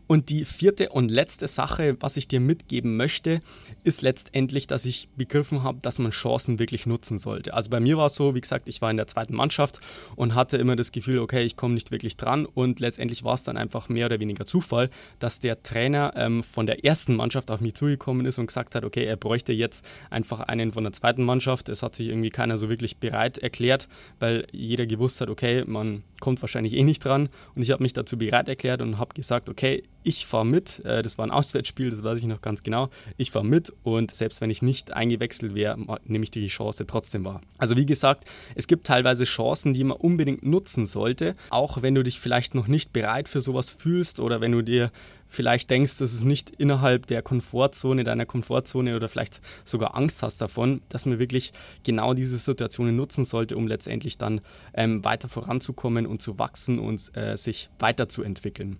Und 0.08 0.30
die 0.30 0.46
vierte 0.46 0.88
und 0.88 1.10
letzte 1.10 1.46
Sache, 1.46 1.96
was 2.00 2.16
ich 2.16 2.26
dir 2.26 2.40
mitgeben 2.40 2.96
möchte, 2.96 3.42
ist 3.84 4.00
letztendlich, 4.00 4.66
dass 4.66 4.86
ich 4.86 5.10
begriffen 5.16 5.62
habe, 5.62 5.80
dass 5.82 5.98
man 5.98 6.12
Chancen 6.12 6.58
wirklich 6.58 6.86
nutzen 6.86 7.18
sollte. 7.18 7.52
Also 7.52 7.68
bei 7.68 7.78
mir 7.78 7.98
war 7.98 8.06
es 8.06 8.14
so, 8.14 8.34
wie 8.34 8.40
gesagt, 8.40 8.68
ich 8.68 8.80
war 8.80 8.90
in 8.90 8.96
der 8.96 9.06
zweiten 9.06 9.36
Mannschaft 9.36 9.80
und 10.16 10.34
hatte 10.34 10.56
immer 10.56 10.76
das 10.76 10.92
Gefühl, 10.92 11.18
okay, 11.18 11.42
ich 11.42 11.56
komme 11.56 11.74
nicht 11.74 11.90
wirklich 11.90 12.16
dran. 12.16 12.46
Und 12.46 12.80
letztendlich 12.80 13.22
war 13.22 13.34
es 13.34 13.44
dann 13.44 13.58
einfach 13.58 13.90
mehr 13.90 14.06
oder 14.06 14.18
weniger 14.18 14.46
Zufall, 14.46 14.88
dass 15.18 15.40
der 15.40 15.62
Trainer 15.62 16.14
ähm, 16.16 16.42
von 16.42 16.64
der 16.64 16.86
ersten 16.86 17.14
Mannschaft 17.14 17.50
auf 17.50 17.60
mich 17.60 17.74
zugekommen 17.74 18.24
ist 18.24 18.38
und 18.38 18.46
gesagt 18.46 18.74
hat, 18.74 18.86
okay, 18.86 19.04
er 19.04 19.16
bräuchte 19.16 19.52
jetzt 19.52 19.86
einfach 20.08 20.40
einen 20.40 20.72
von 20.72 20.84
der 20.84 20.94
zweiten 20.94 21.22
Mannschaft. 21.22 21.68
Es 21.68 21.82
hat 21.82 21.94
sich 21.94 22.08
irgendwie 22.08 22.30
keiner 22.30 22.56
so 22.56 22.70
wirklich 22.70 22.96
bereit 22.96 23.36
erklärt, 23.36 23.88
weil 24.20 24.46
jeder 24.52 24.86
gewusst 24.86 25.20
hat, 25.20 25.28
okay, 25.28 25.64
man 25.66 26.02
kommt 26.20 26.40
wahrscheinlich 26.40 26.72
eh 26.72 26.82
nicht 26.82 27.04
dran. 27.04 27.28
Und 27.54 27.60
ich 27.60 27.72
habe 27.72 27.82
mich 27.82 27.92
dazu 27.92 28.16
bereit 28.16 28.48
erklärt 28.48 28.80
und 28.80 28.98
habe 28.98 29.12
gesagt, 29.12 29.50
okay, 29.50 29.82
ich 30.02 30.26
fahre 30.26 30.46
mit. 30.46 30.84
Äh, 30.84 31.02
das 31.02 31.18
war 31.18 31.26
ein 31.26 31.30
Auswärtsspiel, 31.30 31.90
das 31.90 32.02
weiß 32.02 32.20
ich 32.20 32.26
noch 32.26 32.40
ganz 32.40 32.62
genau. 32.62 32.88
Ich 33.16 33.30
fahre 33.30 33.44
mit 33.44 33.72
und 33.82 34.10
selbst 34.10 34.40
wenn 34.40 34.50
ich 34.50 34.62
nicht 34.62 34.92
eingewechselt 34.92 35.54
wäre, 35.54 35.76
nehme 36.04 36.24
ich 36.24 36.30
die 36.30 36.46
Chance 36.48 36.86
trotzdem 36.86 37.24
wahr. 37.24 37.40
Also 37.58 37.76
wie 37.76 37.86
gesagt, 37.86 38.24
es 38.54 38.66
gibt 38.66 38.86
teilweise 38.86 39.24
Chancen, 39.24 39.74
die 39.74 39.84
man 39.84 39.96
unbedingt 39.96 40.44
nutzen 40.44 40.86
sollte, 40.86 41.34
auch 41.50 41.82
wenn 41.82 41.94
du 41.94 42.02
dich 42.02 42.18
vielleicht 42.20 42.54
noch 42.54 42.68
nicht 42.68 42.92
bereit 42.92 43.28
für 43.28 43.40
sowas 43.40 43.70
fühlst 43.70 44.20
oder 44.20 44.40
wenn 44.40 44.52
du 44.52 44.62
dir 44.62 44.90
vielleicht 45.28 45.70
denkst, 45.70 45.98
dass 45.98 46.14
es 46.14 46.24
nicht 46.24 46.50
innerhalb 46.50 47.06
der 47.06 47.22
Komfortzone, 47.22 48.04
deiner 48.04 48.26
Komfortzone 48.26 48.96
oder 48.96 49.08
vielleicht 49.08 49.40
sogar 49.64 49.94
Angst 49.94 50.22
hast 50.22 50.40
davon, 50.40 50.80
dass 50.88 51.06
man 51.06 51.18
wirklich 51.18 51.52
genau 51.84 52.14
diese 52.14 52.38
Situationen 52.38 52.96
nutzen 52.96 53.24
sollte, 53.24 53.56
um 53.56 53.68
letztendlich 53.68 54.16
dann 54.18 54.40
ähm, 54.74 55.04
weiter 55.04 55.28
voranzukommen 55.28 56.06
und 56.06 56.22
zu 56.22 56.38
wachsen 56.38 56.78
und 56.78 57.14
äh, 57.16 57.36
sich 57.36 57.68
weiterzuentwickeln. 57.78 58.78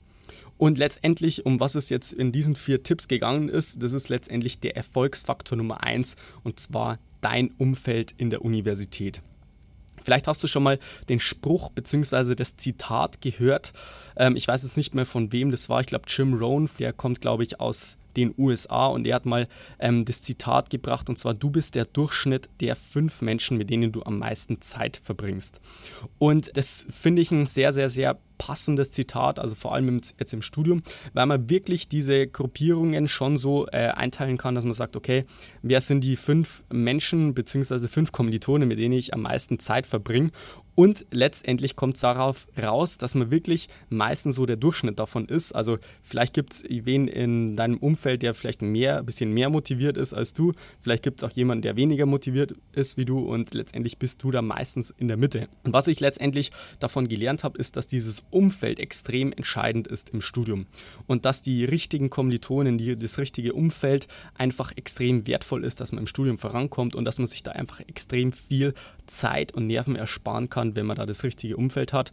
Und 0.57 0.79
letztendlich, 0.79 1.47
um 1.47 1.61
was 1.61 1.75
es 1.75 1.89
jetzt 1.89 2.13
in 2.13 2.33
diesen 2.33 2.57
vier 2.57 2.83
Tipps 2.83 3.09
gegangen 3.09 3.49
ist, 3.49 3.83
das 3.83 3.93
ist 3.93 4.09
letztendlich 4.09 4.61
der 4.61 4.77
Erfolgsfaktor 4.77 5.57
Nummer 5.57 5.83
eins 5.83 6.17
und 6.43 6.59
zwar 6.61 6.99
dein 7.21 7.51
Umfeld 7.59 8.13
in 8.17 8.31
der 8.31 8.45
Universität. 8.45 9.23
Vielleicht 10.03 10.27
hast 10.27 10.43
du 10.43 10.47
schon 10.47 10.63
mal 10.63 10.79
den 11.09 11.21
Spruch 11.21 11.71
bzw. 11.71 12.35
das 12.35 12.57
Zitat 12.57 13.21
gehört. 13.21 13.73
Ähm, 14.17 14.37
ich 14.37 14.47
weiß 14.47 14.63
jetzt 14.63 14.77
nicht 14.77 14.95
mehr 14.95 15.07
von 15.07 15.33
wem 15.33 15.51
das 15.51 15.69
war. 15.69 15.81
Ich 15.81 15.87
glaube 15.87 16.05
Jim 16.09 16.35
Rohn, 16.35 16.69
der 16.79 16.93
kommt, 16.93 17.21
glaube 17.21 17.43
ich, 17.43 17.61
aus 17.61 17.99
den 18.17 18.35
USA 18.37 18.87
und 18.87 19.07
er 19.07 19.17
hat 19.17 19.27
mal 19.27 19.47
ähm, 19.79 20.05
das 20.05 20.23
Zitat 20.23 20.71
gebracht 20.71 21.09
und 21.09 21.19
zwar, 21.19 21.35
du 21.35 21.51
bist 21.51 21.75
der 21.75 21.85
Durchschnitt 21.85 22.49
der 22.61 22.77
fünf 22.77 23.23
Menschen, 23.23 23.59
mit 23.59 23.71
denen 23.71 23.93
du 23.93 24.03
am 24.03 24.19
meisten 24.19 24.61
Zeit 24.61 24.97
verbringst. 24.97 25.61
Und 26.19 26.57
das 26.57 26.87
finde 26.91 27.23
ich 27.23 27.31
ein 27.31 27.45
sehr, 27.45 27.73
sehr, 27.73 27.91
sehr 27.91 28.19
passendes 28.39 28.93
Zitat, 28.93 29.39
also 29.39 29.55
vor 29.55 29.75
allem 29.75 30.01
jetzt 30.19 30.33
im 30.33 30.43
Studium, 30.43 30.83
weil 31.13 31.27
man 31.27 31.51
wirklich 31.51 31.89
diese 31.89 32.27
Gruppierungen 32.27 33.09
schon 33.09 33.37
so 33.37 33.67
äh, 33.67 33.89
einteilen 33.89 34.39
kann, 34.39 34.55
dass 34.55 34.65
man 34.65 34.75
sagt, 34.75 34.97
okay, 34.97 35.25
wer 35.63 35.81
sind 35.81 36.03
die 36.03 36.17
fünf 36.17 36.65
Menschen 36.73 37.35
bzw. 37.35 37.89
fünf 37.89 38.13
Kommilitonen, 38.13 38.69
mit 38.69 38.79
denen 38.79 38.95
ich 38.95 39.13
am 39.13 39.23
meisten 39.23 39.59
Zeit 39.59 39.87
verbringe 39.87 40.31
und 40.79 41.07
letztendlich 41.11 41.75
kommt 41.75 41.97
es 41.97 42.03
darauf 42.03 42.47
raus, 42.57 42.99
dass 42.99 43.17
man 43.17 43.33
wirklich 43.33 43.67
meistens 43.89 44.37
so 44.37 44.47
der 44.47 44.55
Durchschnitt 44.55 45.01
davon 45.01 45.27
ist. 45.27 45.51
Also 45.51 45.79
vielleicht 46.03 46.35
gibt 46.35 46.53
es 46.53 46.65
wen 46.69 47.09
in 47.09 47.57
deinem 47.57 47.79
Umfeld, 47.79 48.23
der 48.23 48.33
vielleicht 48.33 48.63
mehr, 48.63 48.99
ein 48.99 49.05
bisschen 49.05 49.33
mehr 49.33 49.51
motiviert 49.51 49.97
ist 49.97 50.15
als 50.15 50.35
du. 50.35 50.53
Vielleicht 50.79 51.03
gibt 51.03 51.21
es 51.21 51.29
auch 51.29 51.35
jemanden, 51.35 51.63
der 51.63 51.75
weniger 51.75 52.07
motiviert 52.07 52.55
ist 52.71 52.97
wie 52.97 53.05
du 53.05 53.19
und 53.19 53.55
letztendlich 53.55 53.99
bist 53.99 54.23
du 54.23 54.31
da 54.31 54.41
meistens 54.41 54.95
in 54.97 55.09
der 55.09 55.17
Mitte. 55.17 55.49
Und 55.65 55.73
was 55.73 55.89
ich 55.89 55.99
letztendlich 55.99 56.53
davon 56.79 57.09
gelernt 57.09 57.43
habe, 57.43 57.59
ist, 57.59 57.77
dass 57.77 57.89
dieses 57.89 58.23
Umfeld 58.31 58.79
extrem 58.79 59.33
entscheidend 59.33 59.89
ist 59.89 60.11
im 60.11 60.21
Studium 60.21 60.67
und 61.09 61.25
dass 61.25 61.43
die 61.43 61.65
richtigen 61.65 62.09
Kommilitonen, 62.09 62.79
die, 62.79 62.97
das 62.97 63.19
richtige 63.19 63.53
Umfeld 63.53 64.07
einfach 64.35 64.71
extrem 64.77 65.27
wertvoll 65.27 65.65
ist, 65.65 65.81
dass 65.81 65.91
man 65.91 66.03
im 66.03 66.07
Studium 66.07 66.39
vorankommt 66.39 66.95
und 66.95 67.05
dass 67.05 67.19
man 67.19 67.27
sich 67.27 67.43
da 67.43 67.51
einfach 67.51 67.81
extrem 67.81 68.31
viel 68.31 68.75
Zeit 69.07 69.55
und 69.55 69.67
Nerven 69.67 69.97
ersparen 69.97 70.49
kann, 70.49 70.68
wenn 70.77 70.87
man 70.87 70.97
da 70.97 71.07
das 71.07 71.25
richtige 71.25 71.57
Umfeld 71.57 71.93
hat. 71.93 72.11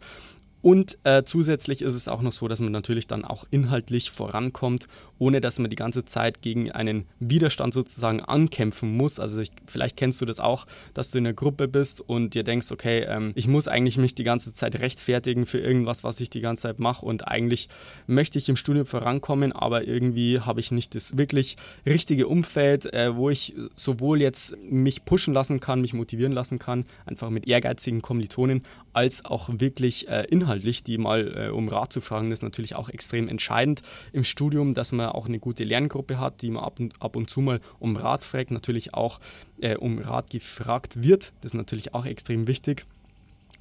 Und 0.62 0.98
äh, 1.04 1.22
zusätzlich 1.24 1.82
ist 1.82 1.94
es 1.94 2.08
auch 2.08 2.22
noch 2.22 2.32
so, 2.32 2.48
dass 2.48 2.60
man 2.60 2.72
natürlich 2.72 3.06
dann 3.06 3.24
auch 3.24 3.44
inhaltlich 3.50 4.10
vorankommt, 4.10 4.88
ohne 5.18 5.40
dass 5.40 5.58
man 5.58 5.70
die 5.70 5.76
ganze 5.76 6.04
Zeit 6.04 6.42
gegen 6.42 6.72
einen 6.72 7.06
Widerstand 7.20 7.72
sozusagen 7.72 8.20
ankämpfen 8.20 8.96
muss. 8.96 9.20
Also 9.20 9.40
ich, 9.40 9.52
vielleicht 9.66 9.96
kennst 9.96 10.20
du 10.20 10.24
das 10.26 10.40
auch, 10.40 10.66
dass 10.92 11.10
du 11.10 11.18
in 11.18 11.26
einer 11.26 11.34
Gruppe 11.34 11.68
bist 11.68 12.00
und 12.00 12.34
dir 12.34 12.42
denkst, 12.42 12.72
okay, 12.72 13.04
ähm, 13.08 13.32
ich 13.36 13.46
muss 13.46 13.68
eigentlich 13.68 13.96
mich 13.98 14.14
die 14.14 14.24
ganze 14.24 14.52
Zeit 14.52 14.80
rechtfertigen 14.80 15.46
für 15.46 15.58
irgendwas, 15.58 16.02
was 16.02 16.20
ich 16.20 16.30
die 16.30 16.40
ganze 16.40 16.64
Zeit 16.64 16.80
mache 16.80 17.06
und 17.06 17.28
eigentlich 17.28 17.68
möchte 18.08 18.38
ich 18.38 18.48
im 18.48 18.56
Studium 18.56 18.86
vorankommen, 18.86 19.52
aber 19.52 19.86
irgendwie 19.86 20.40
habe 20.40 20.60
ich 20.60 20.72
nicht 20.72 20.94
das 20.94 21.16
wirklich 21.16 21.56
richtige 21.84 22.26
Umfeld, 22.26 22.92
äh, 22.92 23.14
wo 23.14 23.30
ich 23.30 23.54
sowohl 23.76 24.20
jetzt 24.20 24.56
mich 24.68 25.04
pushen 25.04 25.32
lassen 25.32 25.60
kann, 25.60 25.80
mich 25.80 25.92
motivieren 25.92 26.32
lassen 26.32 26.58
kann, 26.58 26.84
einfach 27.04 27.30
mit 27.30 27.46
ehrgeizigen 27.46 28.02
Kommilitonen, 28.02 28.62
als 28.92 29.24
auch 29.24 29.48
wirklich 29.52 30.08
äh, 30.08 30.24
inhaltlich 30.28 30.45
inhaltlich, 30.46 30.84
die 30.84 30.96
mal 30.96 31.36
äh, 31.36 31.48
um 31.50 31.68
Rat 31.68 31.92
zu 31.92 32.00
fragen, 32.00 32.30
ist 32.30 32.42
natürlich 32.42 32.76
auch 32.76 32.88
extrem 32.88 33.28
entscheidend 33.28 33.82
im 34.12 34.22
Studium, 34.22 34.74
dass 34.74 34.92
man 34.92 35.08
auch 35.08 35.26
eine 35.26 35.40
gute 35.40 35.64
Lerngruppe 35.64 36.20
hat, 36.20 36.42
die 36.42 36.50
man 36.50 36.62
ab 36.62 36.78
und, 36.78 36.94
ab 37.02 37.16
und 37.16 37.28
zu 37.28 37.40
mal 37.40 37.60
um 37.80 37.96
Rat 37.96 38.22
fragt, 38.22 38.52
natürlich 38.52 38.94
auch 38.94 39.18
äh, 39.60 39.76
um 39.76 39.98
Rat 39.98 40.30
gefragt 40.30 41.02
wird. 41.02 41.32
Das 41.40 41.52
ist 41.52 41.54
natürlich 41.54 41.94
auch 41.94 42.06
extrem 42.06 42.46
wichtig. 42.46 42.86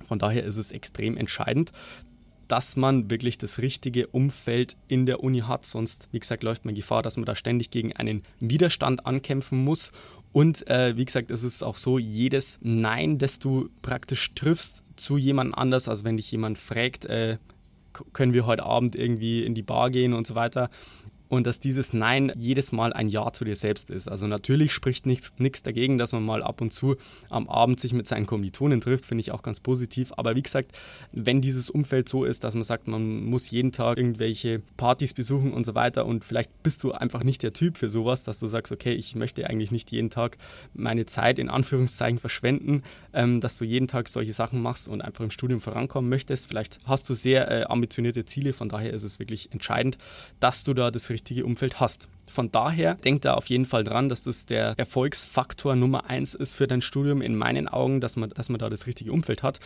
Von 0.03 0.19
daher 0.19 0.43
ist 0.43 0.57
es 0.57 0.71
extrem 0.71 1.17
entscheidend, 1.17 1.71
dass 2.47 2.75
man 2.75 3.09
wirklich 3.09 3.39
das 3.39 3.59
richtige 3.59 4.07
Umfeld 4.07 4.77
in 4.87 5.07
der 5.07 5.23
Uni 5.23 5.39
hat. 5.39 5.65
Sonst, 5.65 6.09
wie 6.11 6.19
gesagt, 6.19 6.43
läuft 6.43 6.65
man 6.65 6.75
Gefahr, 6.75 7.01
dass 7.01 7.17
man 7.17 7.25
da 7.25 7.33
ständig 7.33 7.71
gegen 7.71 7.93
einen 7.93 8.21
Widerstand 8.39 9.07
ankämpfen 9.07 9.63
muss. 9.63 9.91
Und 10.35 10.67
äh, 10.67 10.97
wie 10.97 11.05
gesagt, 11.05 11.31
es 11.31 11.43
ist 11.43 11.63
auch 11.63 11.77
so, 11.77 11.97
jedes 11.97 12.59
Nein, 12.61 13.17
das 13.17 13.39
du 13.39 13.69
praktisch 13.81 14.33
triffst 14.35 14.83
zu 14.97 15.15
jemand 15.15 15.57
anders, 15.57 15.87
also 15.87 16.03
wenn 16.03 16.17
dich 16.17 16.29
jemand 16.29 16.57
fragt, 16.57 17.05
äh, 17.05 17.37
können 18.11 18.33
wir 18.33 18.45
heute 18.45 18.63
Abend 18.63 18.97
irgendwie 18.97 19.45
in 19.45 19.55
die 19.55 19.63
Bar 19.63 19.91
gehen 19.91 20.11
und 20.11 20.27
so 20.27 20.35
weiter, 20.35 20.69
und 21.27 21.47
dass 21.47 21.59
dieses 21.59 21.93
Nein 21.93 22.31
jedes 22.37 22.71
Mal 22.71 22.93
ein 22.93 23.07
Ja 23.07 23.31
zu 23.31 23.45
dir 23.45 23.55
selbst 23.55 23.89
ist. 23.89 24.07
Also 24.07 24.27
natürlich 24.27 24.73
spricht 24.73 25.05
nichts 25.05 25.63
dagegen, 25.63 25.97
dass 25.97 26.11
man 26.11 26.23
mal 26.23 26.43
ab 26.43 26.61
und 26.61 26.73
zu 26.73 26.95
am 27.29 27.49
Abend 27.49 27.79
sich 27.79 27.93
mit 27.93 28.07
seinen 28.07 28.25
Kommilitonen 28.25 28.81
trifft, 28.81 29.05
finde 29.05 29.21
ich 29.21 29.31
auch 29.31 29.43
ganz 29.43 29.59
positiv. 29.59 30.13
Aber 30.17 30.35
wie 30.35 30.43
gesagt, 30.43 30.71
wenn 31.11 31.41
dieses 31.41 31.69
Umfeld 31.69 32.09
so 32.09 32.25
ist, 32.25 32.43
dass 32.43 32.53
man 32.53 32.63
sagt, 32.63 32.87
man 32.87 33.25
muss 33.25 33.49
jeden 33.51 33.71
Tag 33.71 33.97
irgendwelche 33.97 34.61
Partys 34.77 35.13
besuchen 35.13 35.53
und 35.53 35.65
so 35.65 35.75
weiter 35.75 36.05
und 36.05 36.25
vielleicht 36.25 36.51
bist 36.63 36.83
du 36.83 36.91
einfach 36.91 37.23
nicht 37.23 37.43
der 37.43 37.53
Typ 37.53 37.77
für 37.77 37.89
sowas, 37.89 38.23
dass 38.23 38.39
du 38.39 38.47
sagst, 38.47 38.71
okay, 38.71 38.93
ich 38.93 39.15
möchte 39.15 39.49
eigentlich 39.49 39.71
nicht 39.71 39.91
jeden 39.91 40.09
Tag 40.09 40.37
meine 40.73 41.05
Zeit 41.05 41.39
in 41.39 41.49
Anführungszeichen 41.49 42.19
verschwenden, 42.19 42.83
ähm, 43.13 43.41
dass 43.41 43.57
du 43.57 43.65
jeden 43.65 43.87
Tag 43.87 44.09
solche 44.09 44.33
Sachen 44.33 44.61
machst 44.61 44.87
und 44.87 45.01
einfach 45.01 45.23
im 45.23 45.31
Studium 45.31 45.61
vorankommen 45.61 46.09
möchtest. 46.09 46.47
Vielleicht 46.47 46.79
hast 46.85 47.09
du 47.09 47.13
sehr 47.13 47.49
äh, 47.51 47.63
ambitionierte 47.65 48.25
Ziele, 48.25 48.53
von 48.53 48.69
daher 48.69 48.93
ist 48.93 49.03
es 49.03 49.19
wirklich 49.19 49.51
entscheidend, 49.51 49.97
dass 50.39 50.63
du 50.63 50.73
da 50.73 50.91
das 50.91 51.09
richtige 51.15 51.45
Umfeld 51.45 51.79
hast. 51.79 52.09
Von 52.27 52.51
daher 52.51 52.95
denk 52.95 53.21
da 53.21 53.35
auf 53.35 53.47
jeden 53.47 53.65
Fall 53.65 53.83
dran, 53.83 54.09
dass 54.09 54.23
das 54.23 54.45
der 54.45 54.77
Erfolgsfaktor 54.77 55.75
Nummer 55.75 56.09
eins 56.09 56.33
ist 56.33 56.55
für 56.55 56.67
dein 56.67 56.81
Studium 56.81 57.21
in 57.21 57.35
meinen 57.35 57.67
Augen, 57.67 58.01
dass 58.01 58.15
man, 58.17 58.29
dass 58.31 58.49
man 58.49 58.59
da 58.59 58.69
das 58.69 58.85
richtige 58.85 59.11
Umfeld 59.11 59.41
hat. 59.41 59.59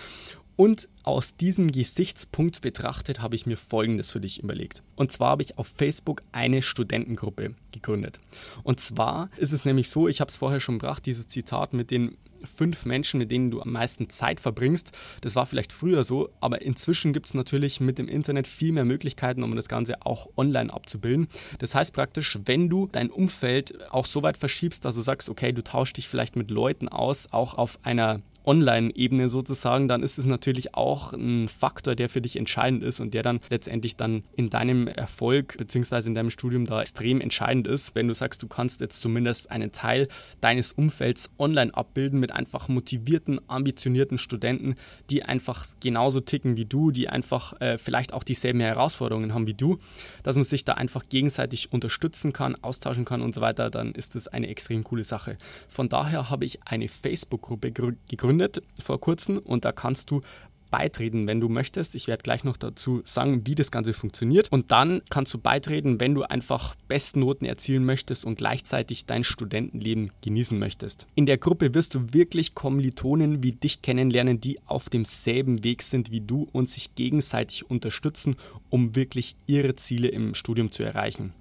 Und 0.56 0.89
aus 1.03 1.38
diesem 1.38 1.72
Gesichtspunkt 1.72 2.62
betrachtet 2.62 3.22
habe 3.22 3.34
ich 3.36 3.46
mir 3.46 3.56
Folgendes 3.56 4.12
für 4.12 4.20
dich 4.20 4.44
überlegt. 4.44 4.84
Und 4.98 5.10
zwar 5.10 5.29
habe 5.29 5.41
ich 5.41 5.58
auf 5.58 5.68
Facebook 5.68 6.22
eine 6.34 6.62
Studentengruppe 6.62 7.56
gegründet. 7.72 8.20
Und 8.63 8.79
zwar 8.82 9.29
ist 9.38 9.53
es 9.53 9.63
nämlich 9.63 9.89
so, 9.89 10.10
ich 10.10 10.20
habe 10.20 10.29
es 10.29 10.36
vorher 10.36 10.60
schon 10.60 10.77
gebracht, 10.77 11.06
dieses 11.06 11.27
Zitat 11.27 11.74
mit 11.74 11.91
den 11.91 12.18
fünf 12.43 12.86
Menschen, 12.86 13.17
mit 13.17 13.31
denen 13.31 13.51
du 13.51 13.62
am 13.62 13.72
meisten 13.72 14.10
Zeit 14.10 14.39
verbringst. 14.39 14.91
Das 15.22 15.36
war 15.36 15.46
vielleicht 15.46 15.74
früher 15.74 16.03
so, 16.03 16.29
aber 16.39 16.62
inzwischen 16.62 17.13
gibt 17.13 17.25
es 17.25 17.34
natürlich 17.34 17.79
mit 17.79 17.98
dem 17.98 18.08
Internet 18.08 18.48
viel 18.48 18.72
mehr 18.72 18.86
Möglichkeiten, 18.86 19.43
um 19.43 19.55
das 19.55 19.69
Ganze 19.69 20.05
auch 20.05 20.29
online 20.38 20.74
abzubilden. 20.74 21.27
Das 21.60 21.75
heißt 21.75 21.93
praktisch, 21.93 22.39
wenn 22.46 22.69
du 22.69 22.88
dein 22.88 23.10
Umfeld 23.10 23.91
auch 23.91 24.05
so 24.05 24.24
weit 24.24 24.38
verschiebst, 24.38 24.86
dass 24.86 24.96
du 24.96 25.01
sagst, 25.01 25.29
okay, 25.29 25.51
du 25.51 25.63
tauschst 25.63 25.98
dich 25.98 26.08
vielleicht 26.08 26.36
mit 26.36 26.51
Leuten 26.51 26.89
aus, 26.89 27.31
auch 27.31 27.55
auf 27.55 27.79
einer 27.84 28.22
Online-Ebene 28.46 29.29
sozusagen, 29.29 29.88
dann 29.88 30.03
ist 30.03 30.17
es 30.17 30.25
natürlich 30.25 30.74
auch 30.74 31.13
ein 31.13 31.48
Faktor, 31.48 31.96
der 31.96 32.10
für 32.10 32.22
dich 32.22 32.38
entscheidend 32.38 32.84
ist 32.84 33.00
und 33.00 33.13
der 33.13 33.24
dann 33.24 33.39
letztendlich 33.50 33.98
dann 33.98 34.24
in 34.36 34.50
deinem 34.50 34.88
Erfolg 34.88 35.58
bzw. 35.58 36.08
in 36.08 36.15
deinem 36.15 36.29
Studium 36.29 36.65
da 36.65 36.81
extrem 36.81 37.22
entscheidend 37.22 37.67
ist. 37.67 37.96
Wenn 37.96 38.08
du 38.08 38.13
sagst, 38.13 38.41
du 38.41 38.48
kannst 38.48 38.81
jetzt 38.81 39.01
zumindest 39.01 39.51
einen 39.51 39.72
Teil 39.72 40.08
deines 40.41 40.72
Umfelds 40.72 41.34
online 41.38 41.74
abbilden 41.74 42.19
mit 42.19 42.31
einfach 42.31 42.69
motivierten, 42.69 43.41
ambitionierten 43.48 44.17
Studenten, 44.17 44.75
die 45.10 45.24
einfach 45.24 45.65
genauso 45.79 46.19
ticken 46.22 46.55
wie 46.55 46.65
du, 46.65 46.91
die 46.91 47.10
einfach 47.10 47.60
äh, 47.60 47.77
vielleicht 47.77 48.13
auch 48.13 48.24
dieselben 48.24 48.62
Herausforderungen 48.62 49.34
haben 49.34 49.48
wie 49.48 49.53
du, 49.53 49.77
dass 50.24 50.36
man 50.36 50.43
sich 50.43 50.65
da 50.65 50.74
einfach 50.74 51.10
gegenseitig 51.10 51.72
unterstützen 51.72 52.34
kann, 52.34 52.55
austauschen 52.62 53.05
kann 53.05 53.22
und 53.22 53.36
so 53.36 53.41
weiter, 53.41 53.69
dann 53.69 53.91
ist 53.91 54.15
das 54.15 54.27
eine 54.27 54.48
extrem 54.48 54.84
coole 54.84 55.03
Sache. 55.03 55.38
Von 55.67 55.89
daher 55.89 56.29
habe 56.29 56.46
ich 56.46 56.60
eine 56.65 56.88
Facebook-Gruppe 56.88 57.72
gegründet 57.72 58.29
gegründet 58.30 58.62
vor 58.80 59.00
kurzem 59.00 59.40
und 59.40 59.66
da 59.66 59.72
kannst 59.72 60.12
du 60.12 60.22
beitreten, 60.70 61.26
wenn 61.26 61.40
du 61.40 61.50
möchtest. 61.50 61.96
Ich 61.96 62.08
werde 62.08 62.22
gleich 62.22 62.44
noch 62.44 62.56
dazu 62.56 63.02
sagen, 63.04 63.42
wie 63.48 63.56
das 63.56 63.72
Ganze 63.72 63.92
funktioniert. 63.92 64.52
Und 64.52 64.72
dann 64.72 65.02
kannst 65.10 65.34
du 65.34 65.40
beitreten, 65.40 66.00
wenn 66.00 66.14
du 66.14 66.22
einfach 66.22 66.76
Bestnoten 66.88 67.48
erzielen 67.48 67.86
möchtest 67.86 68.24
und 68.24 68.38
gleichzeitig 68.38 69.08
dein 69.08 69.24
Studentenleben 69.24 70.12
genießen 70.22 70.60
möchtest. 70.60 71.08
In 71.16 71.26
der 71.26 71.40
Gruppe 71.40 71.74
wirst 71.74 71.96
du 71.96 72.14
wirklich 72.14 72.54
Kommilitonen 72.54 73.42
wie 73.42 73.54
dich 73.54 73.82
kennenlernen, 73.82 74.40
die 74.40 74.60
auf 74.68 74.90
demselben 74.90 75.64
Weg 75.64 75.82
sind 75.82 76.12
wie 76.12 76.22
du 76.22 76.48
und 76.52 76.70
sich 76.70 76.94
gegenseitig 76.94 77.68
unterstützen, 77.68 78.36
um 78.70 78.96
wirklich 78.96 79.36
ihre 79.48 79.74
Ziele 79.74 80.10
im 80.10 80.36
Studium 80.36 80.72
zu 80.72 80.84
erreichen. 80.84 81.34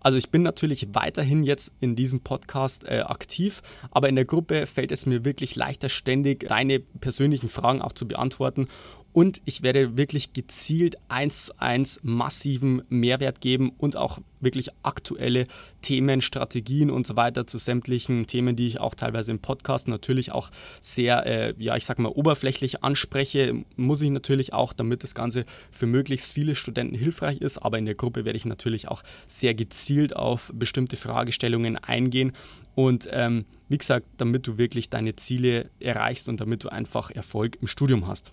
Also 0.00 0.18
ich 0.18 0.30
bin 0.30 0.42
natürlich 0.42 0.88
weiterhin 0.92 1.42
jetzt 1.42 1.74
in 1.80 1.96
diesem 1.96 2.20
Podcast 2.20 2.84
äh, 2.84 3.00
aktiv, 3.00 3.62
aber 3.90 4.08
in 4.08 4.16
der 4.16 4.24
Gruppe 4.24 4.66
fällt 4.66 4.92
es 4.92 5.06
mir 5.06 5.24
wirklich 5.24 5.56
leichter, 5.56 5.88
ständig 5.88 6.48
deine 6.48 6.80
persönlichen 6.80 7.48
Fragen 7.48 7.82
auch 7.82 7.92
zu 7.92 8.06
beantworten 8.06 8.68
und 9.12 9.40
ich 9.46 9.62
werde 9.62 9.96
wirklich 9.96 10.32
gezielt 10.32 10.96
eins 11.08 11.46
zu 11.46 11.60
eins 11.60 12.00
massiven 12.02 12.82
Mehrwert 12.88 13.40
geben 13.40 13.72
und 13.78 13.96
auch 13.96 14.20
wirklich 14.40 14.68
aktuelle 14.82 15.46
Themen, 15.80 16.20
Strategien 16.20 16.90
und 16.90 17.06
so 17.06 17.16
weiter 17.16 17.46
zu 17.46 17.58
sämtlichen 17.58 18.26
Themen, 18.26 18.54
die 18.54 18.66
ich 18.66 18.80
auch 18.80 18.94
teilweise 18.94 19.32
im 19.32 19.40
Podcast 19.40 19.88
natürlich 19.88 20.32
auch 20.32 20.50
sehr, 20.80 21.26
äh, 21.26 21.54
ja, 21.58 21.76
ich 21.76 21.84
sag 21.84 21.98
mal, 21.98 22.10
oberflächlich 22.10 22.84
anspreche, 22.84 23.64
muss 23.76 24.02
ich 24.02 24.10
natürlich 24.10 24.52
auch, 24.52 24.72
damit 24.72 25.02
das 25.02 25.14
Ganze 25.14 25.44
für 25.70 25.86
möglichst 25.86 26.32
viele 26.32 26.54
Studenten 26.54 26.94
hilfreich 26.94 27.40
ist. 27.40 27.58
Aber 27.58 27.78
in 27.78 27.86
der 27.86 27.94
Gruppe 27.94 28.24
werde 28.24 28.36
ich 28.36 28.44
natürlich 28.44 28.88
auch 28.88 29.02
sehr 29.26 29.54
gezielt 29.54 30.14
auf 30.14 30.52
bestimmte 30.54 30.96
Fragestellungen 30.96 31.76
eingehen 31.76 32.32
und 32.74 33.08
ähm, 33.10 33.44
wie 33.68 33.78
gesagt, 33.78 34.06
damit 34.18 34.46
du 34.46 34.56
wirklich 34.56 34.88
deine 34.88 35.16
Ziele 35.16 35.70
erreichst 35.80 36.28
und 36.28 36.40
damit 36.40 36.62
du 36.62 36.68
einfach 36.68 37.10
Erfolg 37.10 37.58
im 37.60 37.66
Studium 37.66 38.06
hast. 38.06 38.32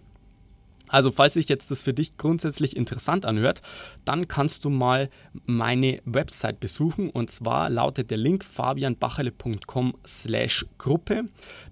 Also 0.88 1.12
falls 1.12 1.34
sich 1.34 1.50
jetzt 1.50 1.72
das 1.72 1.82
für 1.82 1.94
dich 1.94 2.18
grundsätzlich 2.18 2.76
interessant 2.76 3.26
anhört, 3.26 3.62
dann 4.06 4.28
kannst 4.28 4.66
du 4.66 4.70
mal 4.70 5.10
meine 5.46 6.02
Website 6.06 6.60
besuchen. 6.60 7.10
Und 7.10 7.32
zwar 7.32 7.70
lautet 7.70 8.12
der 8.12 8.18
Link 8.18 8.44
fabianbachele.com 8.44 9.96
slash 10.06 10.66
Gruppe. 10.78 11.24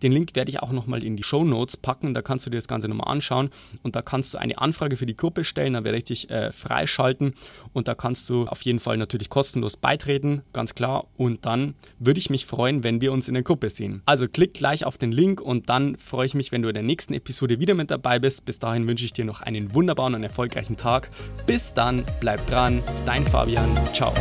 Den 0.01 0.11
Link 0.11 0.35
werde 0.35 0.49
ich 0.49 0.59
auch 0.61 0.71
nochmal 0.71 1.03
in 1.03 1.15
die 1.15 1.23
Show 1.23 1.43
Notes 1.43 1.77
packen, 1.77 2.13
da 2.13 2.21
kannst 2.21 2.45
du 2.45 2.49
dir 2.49 2.57
das 2.57 2.67
Ganze 2.67 2.87
nochmal 2.87 3.11
anschauen. 3.11 3.49
Und 3.83 3.95
da 3.95 4.01
kannst 4.01 4.33
du 4.33 4.37
eine 4.37 4.57
Anfrage 4.57 4.97
für 4.97 5.05
die 5.05 5.15
Gruppe 5.15 5.43
stellen, 5.43 5.73
da 5.73 5.83
werde 5.83 5.97
ich 5.97 6.03
dich 6.05 6.29
äh, 6.29 6.51
freischalten. 6.51 7.33
Und 7.73 7.87
da 7.87 7.95
kannst 7.95 8.29
du 8.29 8.45
auf 8.47 8.61
jeden 8.61 8.79
Fall 8.79 8.97
natürlich 8.97 9.29
kostenlos 9.29 9.77
beitreten, 9.77 10.41
ganz 10.53 10.75
klar. 10.75 11.07
Und 11.17 11.45
dann 11.45 11.75
würde 11.99 12.19
ich 12.19 12.29
mich 12.29 12.45
freuen, 12.45 12.83
wenn 12.83 13.01
wir 13.01 13.11
uns 13.11 13.27
in 13.27 13.33
der 13.33 13.43
Gruppe 13.43 13.69
sehen. 13.69 14.01
Also 14.05 14.27
klick 14.27 14.53
gleich 14.53 14.85
auf 14.85 14.97
den 14.97 15.11
Link. 15.11 15.41
Und 15.41 15.69
dann 15.69 15.97
freue 15.97 16.25
ich 16.25 16.33
mich, 16.33 16.51
wenn 16.51 16.61
du 16.61 16.69
in 16.69 16.73
der 16.73 16.83
nächsten 16.83 17.13
Episode 17.13 17.59
wieder 17.59 17.73
mit 17.73 17.91
dabei 17.91 18.19
bist. 18.19 18.45
Bis 18.45 18.59
dahin 18.59 18.87
wünsche 18.87 19.02
wünsche 19.03 19.07
ich 19.07 19.13
dir 19.13 19.25
noch 19.25 19.41
einen 19.41 19.73
wunderbaren 19.73 20.15
und 20.15 20.23
erfolgreichen 20.23 20.77
Tag. 20.77 21.09
Bis 21.45 21.73
dann, 21.73 22.05
bleib 22.21 22.45
dran, 22.47 22.81
dein 23.05 23.25
Fabian, 23.25 23.67
ciao. 23.93 24.13